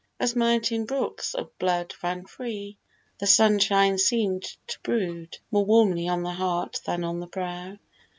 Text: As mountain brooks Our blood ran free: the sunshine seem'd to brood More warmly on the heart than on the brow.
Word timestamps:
As 0.19 0.35
mountain 0.35 0.85
brooks 0.85 1.35
Our 1.35 1.51
blood 1.59 1.93
ran 2.01 2.25
free: 2.25 2.79
the 3.19 3.27
sunshine 3.27 3.99
seem'd 3.99 4.41
to 4.65 4.79
brood 4.81 5.37
More 5.51 5.63
warmly 5.63 6.07
on 6.07 6.23
the 6.23 6.31
heart 6.31 6.81
than 6.87 7.03
on 7.03 7.19
the 7.19 7.27
brow. 7.27 7.77